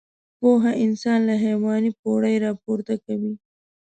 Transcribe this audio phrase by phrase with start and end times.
[0.39, 3.33] پوهه انسان له حيواني پوړۍ راپورته کوي.